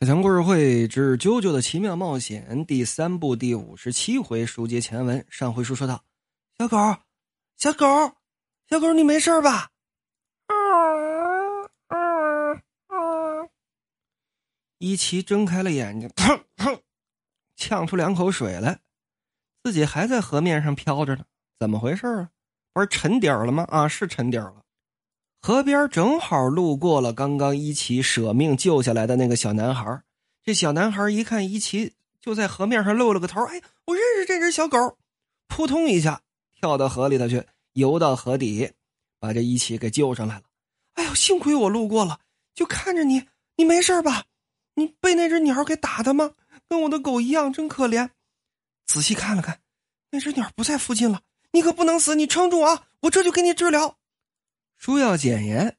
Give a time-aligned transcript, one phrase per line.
[0.00, 5.24] 小强故事会之《啾啾的奇妙冒险》第三部第五十七回书接前文。
[5.30, 6.04] 上回书说到，
[6.58, 6.76] 小狗，
[7.56, 7.86] 小狗，
[8.68, 9.70] 小狗，你没事吧？
[10.48, 10.54] 啊
[11.86, 12.52] 啊
[12.88, 13.48] 啊
[14.76, 16.78] 一奇睁开了眼睛，砰砰，
[17.56, 18.80] 呛出两口水来，
[19.62, 21.24] 自己还在河面上飘着呢。
[21.58, 22.30] 怎么回事啊？
[22.74, 23.66] 不是沉底了吗？
[23.70, 24.65] 啊，是沉底了。
[25.46, 30.02] 河边正好路过了刚刚一奇舍命救下来的那个小男孩。
[30.42, 34.98] 这小男孩一看一奇就在河面上露了个头，哎，我认识这只小狗，
[35.46, 36.20] 扑通一下
[36.58, 38.72] 跳到河里头去，游到河底，
[39.20, 40.42] 把这一奇给救上来了。
[40.94, 42.18] 哎呦，幸亏我路过了，
[42.52, 43.22] 就看着你，
[43.54, 44.24] 你没事吧？
[44.74, 46.32] 你被那只鸟给打的吗？
[46.68, 48.08] 跟我的狗一样，真可怜。
[48.84, 49.60] 仔细看了看，
[50.10, 51.20] 那只鸟不在附近了。
[51.52, 52.88] 你可不能死，你撑住啊！
[53.02, 53.96] 我这就给你治疗。
[54.76, 55.76] 书要简言，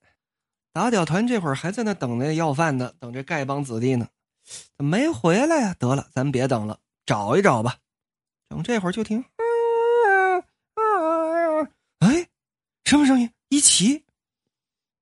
[0.74, 4.08] 打屌团这会儿还在那等那要饭呢，等这丐帮子弟呢，
[4.78, 5.76] 没回来呀？
[5.80, 7.78] 得了，咱别等了，找一找吧。
[8.50, 9.24] 等这会儿就听，
[12.00, 12.28] 哎，
[12.86, 13.30] 什么声音？
[13.50, 14.04] 一齐。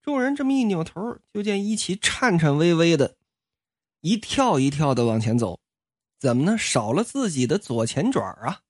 [0.01, 3.15] 众人这么一扭头，就见一齐颤颤巍巍的，
[4.01, 5.59] 一跳一跳的往前走。
[6.19, 6.57] 怎么呢？
[6.57, 8.61] 少了自己的左前爪啊！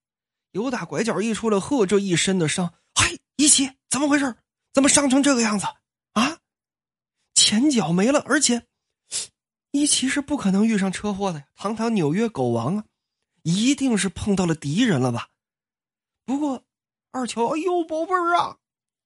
[0.51, 2.73] 由打拐角一出来，呵，这一身的伤。
[2.93, 4.35] 嗨，一齐，怎么回事？
[4.75, 5.65] 怎么伤成这个样子
[6.11, 6.39] 啊？
[7.33, 8.67] 前脚没了，而且
[9.71, 11.47] 一奇是不可能遇上车祸的呀！
[11.55, 12.85] 堂堂纽约狗王啊，
[13.43, 15.29] 一定是碰到了敌人了吧？
[16.25, 16.65] 不过
[17.11, 18.57] 二乔，哎呦，宝贝儿啊，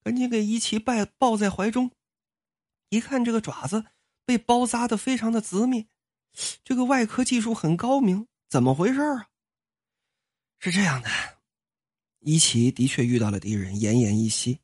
[0.03, 1.91] 赶紧给一奇抱抱在怀中。
[2.89, 3.85] 一看这个爪子
[4.25, 5.87] 被包扎的非常的紫密，
[6.63, 9.27] 这个外科技术很高明，怎么回事啊？
[10.57, 11.09] 是这样的，
[12.21, 14.59] 一奇的确遇到了敌人，奄奄一息。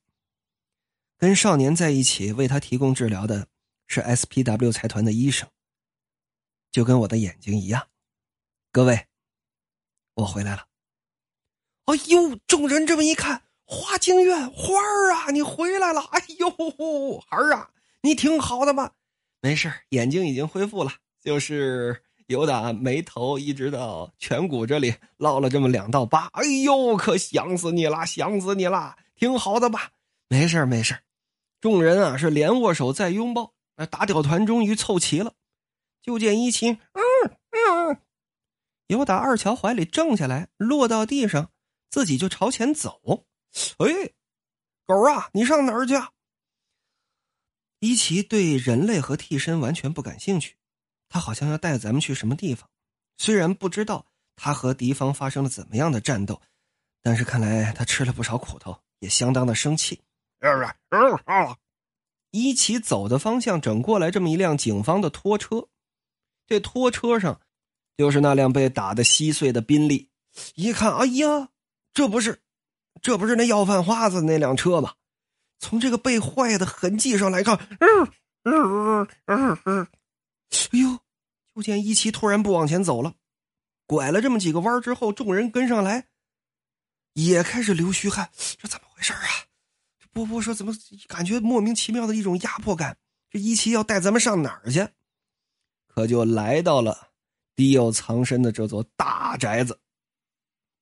[1.26, 3.48] 跟少年在一起为他提供治疗的
[3.88, 5.50] 是 SPW 财团的医生，
[6.72, 7.88] 就跟我的眼睛一样。
[8.72, 9.08] 各位，
[10.14, 10.68] 我回来了。
[11.86, 16.02] 哎呦，众人这么一看，花京院花儿啊，你回来了！
[16.12, 16.48] 哎呦，
[17.22, 17.72] 孩儿啊，
[18.04, 18.94] 你挺好的吧？
[19.42, 26.30] 没事，眼睛已经恢复了，就是有打眉头一直到颧骨这里落了这么两道疤。
[26.34, 28.96] 哎呦，可想死你了，想死你了！
[29.16, 29.90] 挺好的吧？
[30.28, 31.00] 没事，没事。
[31.66, 35.34] 众人啊，是连握手再拥抱，那打屌团终于凑齐了。
[36.04, 37.02] 就见一奇，嗯
[37.50, 37.98] 嗯，
[38.86, 41.50] 由打二乔怀里挣下来，落到地上，
[41.90, 43.26] 自己就朝前走。
[43.80, 44.14] 哎，
[44.86, 45.96] 狗啊，你上哪儿去？
[47.80, 50.58] 一奇对人类和替身完全不感兴趣，
[51.10, 52.70] 他好像要带咱们去什么地方。
[53.18, 54.06] 虽然不知道
[54.36, 56.40] 他和敌方发生了怎么样的战斗，
[57.02, 60.00] 但是看来他吃了不少苦头，也相当的生气。
[62.32, 65.68] 一起走的方向整过来这么一辆警方的拖车，
[66.46, 67.40] 这拖车上
[67.98, 70.10] 就是那辆被打的稀碎的宾利。
[70.56, 71.50] 一看，哎呀，
[71.94, 72.42] 这不是，
[73.02, 74.96] 这不是那要饭花子那辆车吗？
[75.60, 78.12] 从这个被坏的痕迹上来看，嗯
[78.44, 79.88] 嗯嗯嗯
[80.74, 81.00] 哎呦！
[81.56, 83.14] 就见一奇突然不往前走了，
[83.88, 86.08] 拐了这么几个弯之后，众人跟上来，
[87.14, 88.30] 也开始流虚汗。
[88.60, 89.48] 这怎么回事啊？
[90.16, 90.74] 波波说：“怎么
[91.10, 92.98] 感觉莫名其妙的一种压迫感？
[93.30, 94.88] 这一奇要带咱们上哪儿去？
[95.88, 97.10] 可就来到了
[97.54, 99.82] 迪奥藏身的这座大宅子。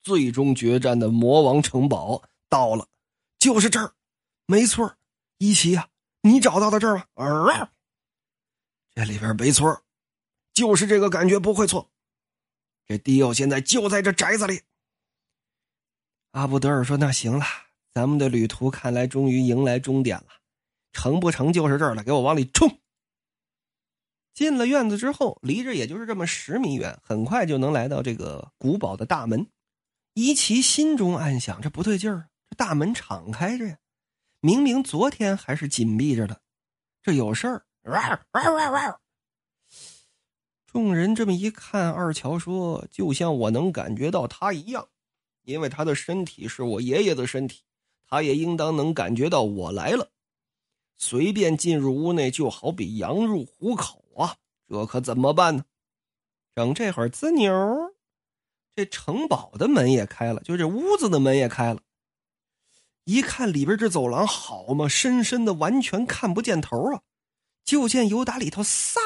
[0.03, 2.87] 最终决战的魔王城堡到了，
[3.39, 3.95] 就是这儿，
[4.45, 4.97] 没错
[5.39, 5.89] 一奇呀，
[6.21, 7.69] 你找到的这儿吗？
[8.93, 9.83] 这里边没错
[10.53, 11.89] 就是这个感觉不会错。
[12.85, 14.61] 这迪奥现在就在这宅子里。”
[16.33, 17.43] 阿布德尔说：“那行了。”
[17.93, 20.27] 咱们的旅途看来终于迎来终点了，
[20.91, 22.79] 成不成就是这儿了，给我往里冲！
[24.33, 29.47] 进了院子之后，离着也就是这么十米远，很快就能来到这个古堡的大门。
[30.15, 33.77] 伊奇心中暗想：这不对劲儿，这大门敞开着呀，
[34.39, 36.41] 明明昨天还是紧闭着的，
[37.03, 37.65] 这有事儿！
[40.65, 44.87] 众人这么一看，二乔说：“就像我能感觉到他一样，
[45.43, 47.61] 因为他的身体是我爷爷的身体。”
[48.13, 50.11] 他也应当能感觉到我来了，
[50.99, 54.37] 随便进入屋内就好比羊入虎口啊！
[54.69, 55.65] 这可怎么办呢？
[56.53, 57.51] 整这会儿，滋扭，
[58.75, 61.81] 这城堡的门也开了，就这屋子的门也开了。
[63.05, 67.01] 一看里边这走廊，好嘛，深深的，完全看不见头啊！
[67.65, 69.01] 就见有打里头撒，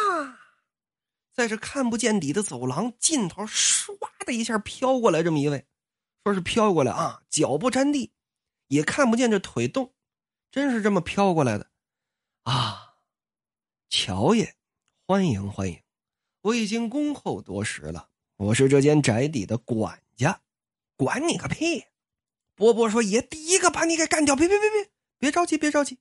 [1.33, 5.65] 在这看不见底的走廊尽头，唰的一下飘过来这么一位，
[6.25, 8.11] 说是飘过来啊，脚不沾地。
[8.67, 9.93] 也看不见这腿动，
[10.51, 11.69] 真是这么飘过来的，
[12.43, 12.95] 啊！
[13.89, 14.55] 乔爷，
[15.05, 15.81] 欢迎欢迎，
[16.41, 18.09] 我已经恭候多时了。
[18.35, 20.41] 我是这间宅邸的管家，
[20.95, 21.85] 管你个屁！
[22.55, 24.35] 波波说：“爷，第一个把你给干掉！
[24.35, 25.99] 别别别别，别着急，别着急。”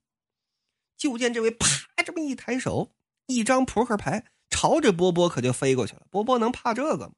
[0.96, 1.66] 就见这位啪
[2.04, 2.92] 这么一抬手，
[3.26, 6.06] 一张扑克牌朝着波波可就飞过去了。
[6.10, 7.14] 波波能怕这个吗？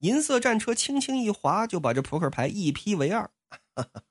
[0.00, 3.30] 银色战车轻轻一划，就把这扑克牌一劈为二。
[3.48, 4.02] 哈哈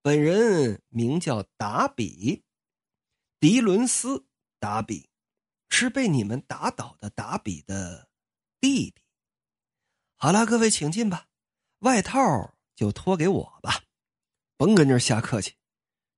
[0.00, 2.44] 本人名叫达比，
[3.40, 4.18] 迪伦斯·
[4.58, 5.10] 达比，
[5.68, 8.08] 是被你们打倒的达比的
[8.60, 9.02] 弟弟。
[10.16, 11.26] 好了，各位请进吧，
[11.80, 13.82] 外套就托给我吧，
[14.56, 15.54] 甭跟这瞎客气。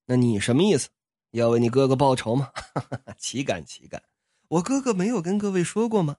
[0.05, 0.89] 那你什么意思？
[1.31, 2.53] 要为你哥哥报仇吗？
[3.17, 4.03] 岂敢岂敢！
[4.49, 6.17] 我哥哥没有跟各位说过吗？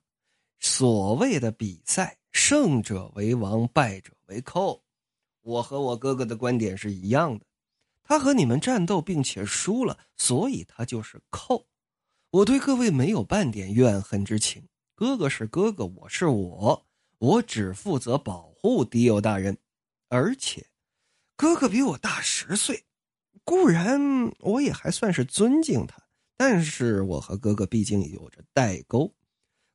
[0.58, 4.82] 所谓的比赛，胜者为王，败者为寇。
[5.42, 7.44] 我和我哥哥的观点是一样的。
[8.04, 11.66] 他和你们战斗并且输了，所以他就是寇。
[12.30, 14.68] 我对各位没有半点怨恨之情。
[14.94, 16.86] 哥哥是哥哥，我是我。
[17.18, 19.56] 我只负责保护迪欧大人，
[20.08, 20.66] 而且，
[21.36, 22.84] 哥哥比我大十岁，
[23.44, 24.00] 固然
[24.40, 26.02] 我也还算是尊敬他，
[26.36, 29.14] 但是我和哥哥毕竟有着代沟。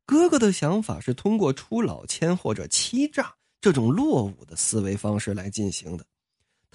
[0.06, 6.06] 哥哥的想法是通过出老千或者欺诈这种落伍的思维方式来进行的，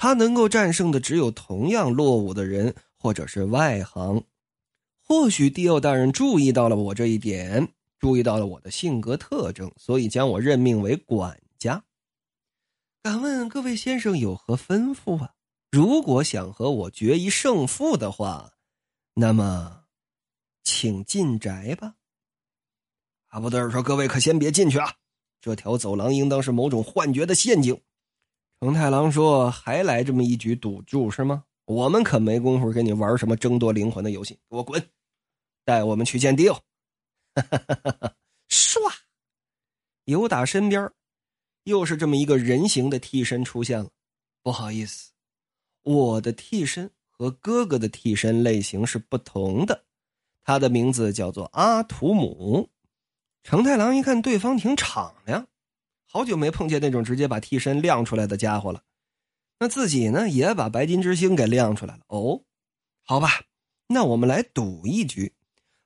[0.02, 4.24] 他能够战胜的只有同样落伍的人或者是外行。
[5.00, 7.68] 或许迪奥大人注意到了我这一点。
[8.00, 11.84] 注意到了我的性格特征，所以将我任命为管家。
[13.00, 15.34] 敢问各位先生有何吩咐啊？
[15.70, 18.54] 如果想和我决一胜负的话，
[19.14, 19.84] 那么，
[20.64, 21.94] 请进宅吧。
[23.28, 24.94] 阿布德尔说：“各位可先别进去啊，
[25.40, 27.80] 这条走廊应当是某种幻觉的陷阱。”
[28.62, 31.42] 成太郎说：“还来这么一局赌注是吗？
[31.64, 34.80] 我们可没工夫跟你玩什么争夺灵魂的游戏，给我滚！
[35.64, 36.54] 带我们去见迪欧。”
[37.34, 38.14] 哈哈哈哈哈！
[38.48, 38.78] 唰，
[40.04, 40.88] 由打身边
[41.64, 43.90] 又是这么一个人形的替身出现了。
[44.44, 45.10] 不好意思，
[45.82, 49.86] 我的替身和哥哥的替身类型是不同的。
[50.44, 52.70] 他的名字叫做阿图姆。
[53.42, 55.48] 成太郎一看对方挺敞亮，
[56.12, 58.82] 好久没碰见那种直接把替身亮出来的家伙了。
[59.60, 62.02] 那自己呢，也把白金之星给亮出来了。
[62.08, 62.44] 哦，
[63.02, 63.44] 好吧，
[63.86, 65.32] 那我们来赌一局。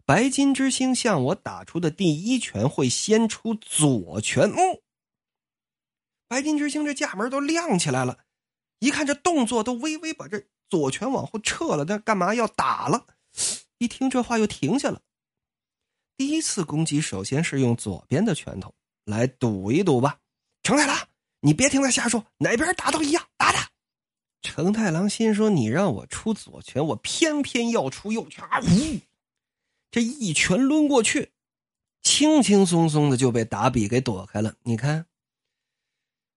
[0.04, 4.80] 白金之星向我打出的第一拳会先出左拳，嗯，
[6.26, 8.18] 白金之星这架门都亮起来了，
[8.80, 13.06] 一看这动作都微微把这左拳往后撤了，那干嘛要打了？
[13.78, 15.02] 一听这话又停下了。
[16.16, 18.74] 第一次攻击首先是用左边的拳头
[19.06, 20.18] 来赌一赌吧。
[20.62, 21.08] 成太郎，
[21.40, 23.70] 你别听他瞎说，哪边打都一样，打他。
[24.42, 29.00] 成太郎心说：你让我出左拳，我偏偏要出右拳啊，呜！
[29.90, 31.32] 这一拳抡过去，
[32.02, 34.54] 轻轻松松的就被达比给躲开了。
[34.62, 35.06] 你看，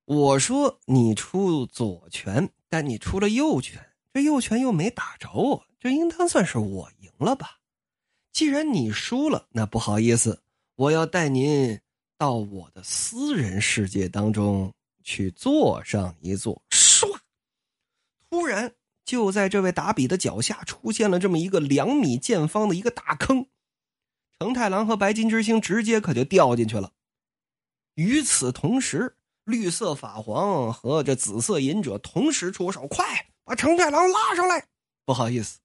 [0.05, 7.59] 我说你出左拳，但你出了右拳，这右拳又没打着我，这应当算是我赢了吧？
[8.31, 10.41] 既然你输了，那不好意思，
[10.75, 11.79] 我要带您
[12.19, 14.71] 到我的私人世界当中
[15.03, 16.61] 去坐上一坐。
[16.69, 17.17] 唰！
[18.29, 18.71] 突然。
[19.05, 23.47] 就在这位达比的脚下，出现了这么一个两米见方的一个大坑，
[24.37, 26.91] 成太郎和白金之星直接可就掉进去了。
[27.95, 33.03] 与此同时，绿色法皇和这紫色隐者同时出手，快
[33.43, 34.67] 把成太郎拉上来！
[35.05, 35.57] 不好意思，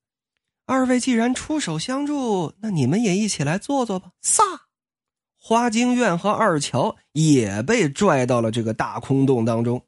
[0.65, 4.13] 二位既然出手相助，那你们也一起来坐坐吧。
[4.23, 4.43] 撒，
[5.47, 9.85] 花京院和二乔也被拽到了这个大空洞当中。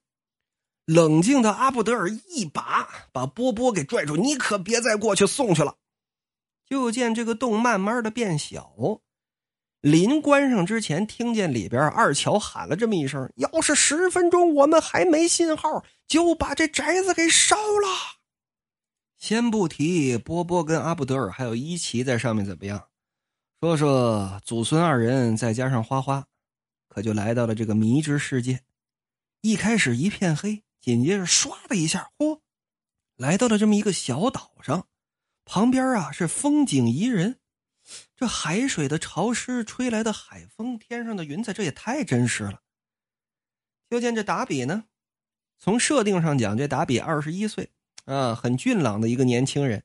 [0.85, 5.77] 冷静的阿布德尔一把把波波给拽住，你可别再过去送去了。
[6.69, 9.01] 就见这个洞慢慢的变小，
[9.81, 18.19] 临关上之前，听见里边二乔喊了这么一声：“要是十分钟我们还没信号，就把这宅子给烧了。”
[19.17, 22.89] 先不提波波跟阿布德尔还有伊奇在上面怎么样，
[23.59, 26.27] 说说祖孙二人再加上花花，
[26.89, 28.61] 可就来到了这个迷之世界。
[29.41, 30.63] 一开始一片黑。
[30.79, 32.43] 紧接着，唰的一下，嚯，
[33.17, 34.87] 来到了这么一个小岛上，
[35.45, 37.41] 旁边啊是风景宜人，
[38.15, 42.61] 这海水的潮湿，吹来的海风，天上的云彩，这也太真实了。
[43.91, 44.85] 就见这达比呢，
[45.59, 47.73] 从设定上讲，这达比二十一岁
[48.05, 49.83] 啊，很俊朗的一个年轻人，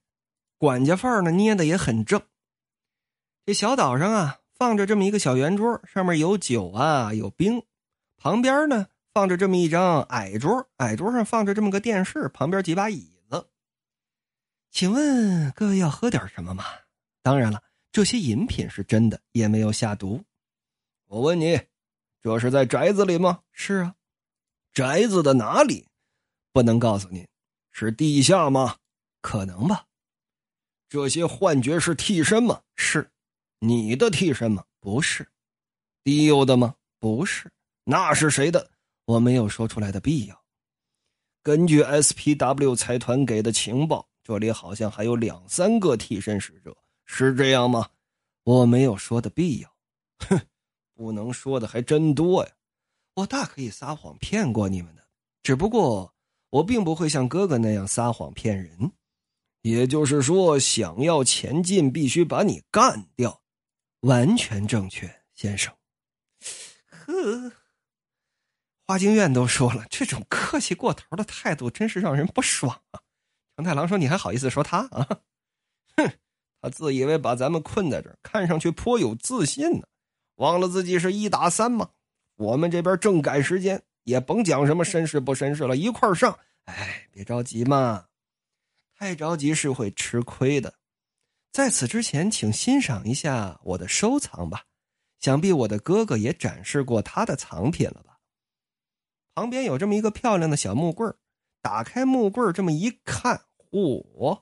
[0.59, 2.21] 管家范儿呢捏的也很正。
[3.45, 7.63] 这小岛上啊，放着这么一个小圆桌，上面有酒啊，有冰，
[8.17, 8.87] 旁边呢。
[9.13, 13.45] 放着这么一张矮桌，矮桌上放着这么个电视，旁边几把椅子。
[14.71, 16.63] 请问各位要喝点什么吗？
[17.21, 20.23] 当然了，这些饮品是真的，也没有下毒。
[21.07, 21.59] 我问你，
[22.21, 23.41] 这是在宅子里吗？
[23.51, 23.95] 是啊。
[24.71, 25.89] 宅子的哪里？
[26.53, 27.27] 不能告诉您。
[27.73, 28.77] 是地下吗？
[29.19, 29.87] 可能吧。
[30.87, 32.61] 这些幻觉是替身吗？
[32.77, 33.11] 是。
[33.63, 34.63] 你的替身吗？
[34.79, 35.27] 不是。
[36.03, 36.73] 迪欧的吗？
[36.99, 37.51] 不是。
[37.83, 38.71] 那是谁的？
[39.05, 40.43] 我没有说出来的必要。
[41.43, 46.75] 根据 SPW 财团给的情报，这里好像还有两三个替身使者，
[47.05, 47.87] 是这样吗？
[48.43, 49.71] 我没有说的必要。
[50.27, 50.41] 哼，
[50.95, 52.51] 不能说的还真多呀。
[53.13, 55.03] 我大可以撒谎骗过你们的，
[55.43, 56.11] 只不过
[56.49, 58.91] 我并不会像哥哥那样撒谎骗人。
[59.61, 63.40] 也就是说，想要前进，必须把你干掉。
[64.01, 65.73] 完全正确，先生。
[66.89, 67.51] 呵，
[68.87, 73.01] 花京院都说了，这种客气过头的态度真是让人不爽啊！
[73.55, 75.07] 承太郎说：“你还好意思说他啊？”
[75.97, 76.11] 哼，
[76.61, 79.87] 他自以为把咱们困在这儿，看上去颇有自信呢，
[80.35, 81.91] 忘了自己是一打三吗？
[82.37, 86.39] 我们这边正赶时间，也甭讲什么绅士不绅士了，一块儿上。
[86.65, 88.07] 哎，别着急嘛，
[88.95, 90.73] 太着急是会吃亏的。
[91.51, 94.63] 在此之前，请欣赏一下我的收藏吧。
[95.19, 98.17] 想必我的哥哥也展示过他的藏品了吧？
[99.35, 101.07] 旁边有这么一个漂亮的小木柜
[101.61, 104.41] 打开木柜这么一看，嚯，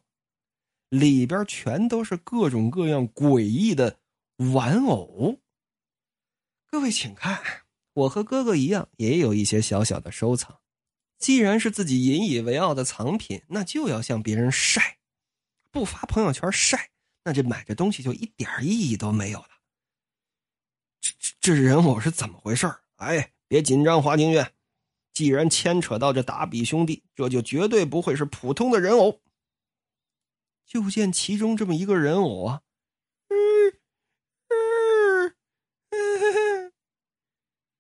[0.90, 4.00] 里边全都是各种各样诡异的
[4.54, 5.40] 玩偶。
[6.66, 7.42] 各位请看。
[7.94, 10.60] 我和哥哥一样，也有一些小小的收藏。
[11.18, 15.00] 既然是自己引以为傲的藏品，那就要向别人晒。
[15.70, 16.92] 不发朋友圈晒，
[17.24, 19.50] 那这买这东西就一点意义都没有了。
[21.00, 24.54] 这这这人偶是怎么回事哎，别紧张，华庭院。
[25.14, 29.22] 既然牵扯到这达比兄弟，这就绝对不会是普通的人偶。
[30.66, 32.62] 就见其中这么一个人偶啊。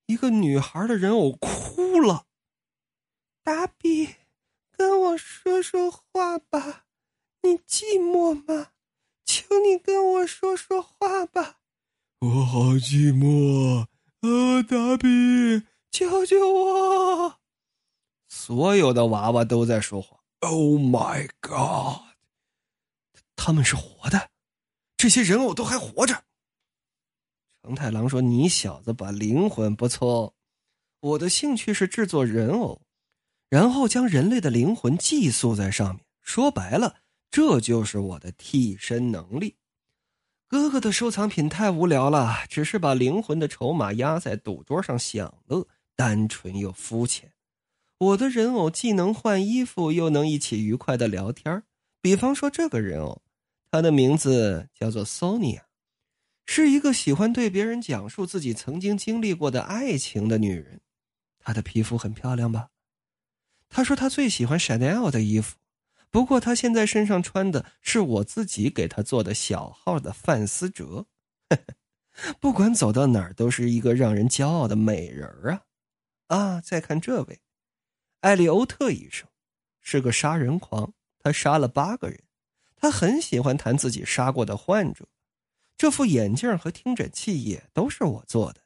[0.07, 2.25] 一个女孩的人偶哭了。
[3.43, 4.15] 达比，
[4.71, 6.85] 跟我说说话吧，
[7.43, 8.71] 你寂寞吗？
[9.29, 11.59] 求你跟我说说话吧。
[12.21, 13.81] 我好寂寞
[14.21, 17.35] 啊，达比，救救我！
[18.27, 20.17] 所有的娃娃都在说话。
[20.39, 22.01] Oh my god！
[23.35, 24.31] 他们是活的，
[24.97, 26.23] 这些人偶都还活着。
[27.61, 30.33] 承太郎说：“你小子把灵魂不错，
[31.01, 32.81] 我的兴趣是制作人偶，
[33.47, 36.03] 然后将人类的灵魂寄宿在上面。
[36.23, 36.98] 说白了，
[37.31, 39.55] 这就是我的替身能力。
[40.47, 47.31] 哥哥的收藏品太无聊了，只是把灵魂的筹码压在赌桌上享乐，单纯又肤浅。
[47.99, 51.61] 我的人偶既能换衣服，又能一起愉快的聊天。
[52.01, 53.21] 比方说这个人偶，
[53.69, 55.61] 他的名字叫做 Sonia。”
[56.51, 60.81] 是一个喜欢对别人讲述自己曾经经历过的爱情的女人，
[61.37, 62.69] 她的皮肤很漂亮吧？
[63.69, 65.57] 她说她最喜欢 Chanel 的衣服，
[66.11, 71.05] 不过他现在身上穿的是我自己给他做的小号的范思哲。
[72.41, 75.63] 不管走到哪儿都是一个让人骄傲的美人啊！
[76.27, 77.39] 啊，再看这位，
[78.21, 79.27] 艾利欧特医生，
[79.79, 82.21] 是个杀人狂，他杀了八个人，
[82.75, 85.07] 他很喜欢谈自己杀过的患者。
[85.77, 88.61] 这副眼镜和听诊器也都是我做的。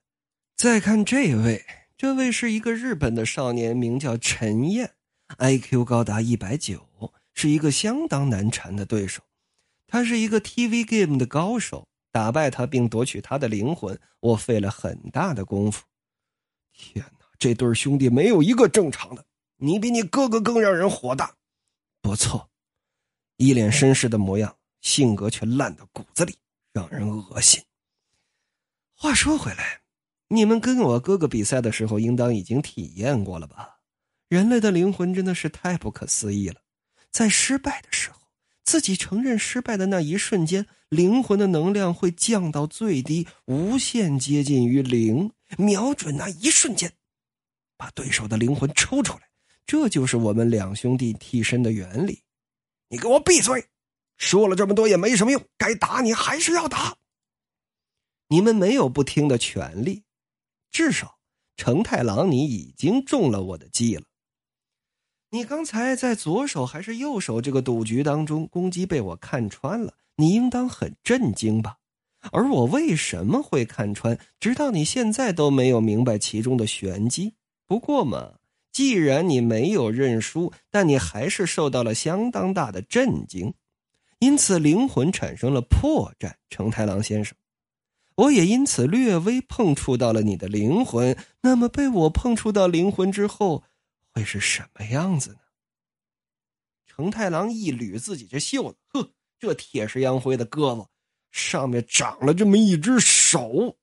[0.56, 1.64] 再看这位，
[1.96, 4.96] 这位是一个日本的少年，名叫陈燕
[5.38, 6.90] ，IQ 高达一百九，
[7.34, 9.22] 是一个相当难缠的对手。
[9.88, 15.84] 他是一个 TV game 的高手，打败他并夺取他的灵魂，我费了很大的功夫。
[16.74, 19.26] 天哪，这对兄弟没有一个正常的，
[19.58, 21.36] 你比你哥哥更让人火大。
[22.02, 22.50] 不错，
[23.38, 26.36] 一脸绅士的模样，性格却烂到骨子里。
[26.74, 27.64] 让人恶心。
[28.96, 29.82] 话说回来，
[30.30, 33.78] 你们跟我哥哥比赛的时候，应当已经体验过了吧？
[34.28, 36.63] 人类的灵魂真的是太不可思议了。
[37.14, 38.20] 在失败的时候，
[38.66, 46.92] 自己承认失败的那一瞬间，灵魂的能量会降到最低，无限接近于零，瞄准那一瞬间，
[47.78, 49.30] 把对手的灵魂抽出来。
[49.66, 52.24] 这就是我们两兄弟替身的原理。
[52.90, 53.70] 你给我闭嘴！
[54.18, 56.98] 说了这么多也没什么用，该打你还是要打。
[58.30, 60.04] 你们没有不听的权利，
[60.72, 61.20] 至少
[61.56, 64.04] 成太郎，你已经中了我的计了。
[65.34, 71.78] 你刚才在左手还是右手这个赌局当中攻击被我看穿了，你应当很震惊吧？
[72.32, 77.34] 而我为什么会看穿，直到你现在都没有明白其中的玄机。
[77.66, 78.34] 不过嘛，
[78.72, 83.52] 既然你没有认输，但你还是受到了相当大的震惊。
[84.20, 87.36] 因此，灵魂产生了破绽，成太郎先生。
[88.18, 91.18] 我也因此略微碰触到了你的灵魂。
[91.42, 93.64] 那么，被我碰触到灵魂之后，
[94.14, 95.40] 会是什么样子呢？
[96.86, 100.88] 成太郎一捋自己这袖子，呵，这铁石杨灰的胳膊
[101.32, 103.76] 上面长了这么一只手，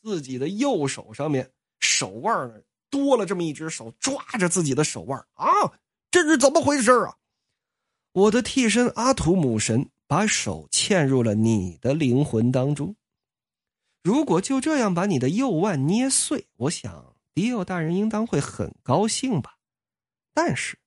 [0.00, 5.46] 自己的右手上面手腕呢多了这么一只手，抓着自己的手腕啊，
[6.10, 7.16] 这是怎么回事啊？
[8.12, 12.96] 我的替身阿图姆神把手嵌入了你的灵魂当中。
[14.02, 19.58] 如果就这样把你的右腕捏碎，我想迪奥大人应当会很高兴吧。
[20.32, 20.78] 但是。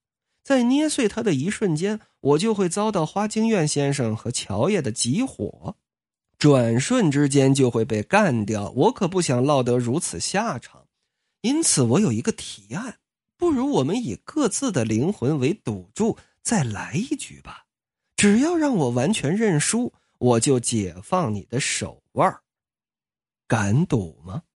[0.44, 5.75] 在捏碎他的一瞬间，我就会遭到花京院先生和乔爷的急火，
[6.38, 8.72] 转瞬之间就会被干掉。
[8.72, 10.88] 我可不想落得如此下场，
[11.42, 13.00] 因此我有一个提案：
[13.36, 17.66] 不如我们以各自的灵魂为赌注，再来一局吧。
[18.16, 22.39] 只要让我完全认输，我就解放你的手腕
[23.50, 24.44] 敢赌吗？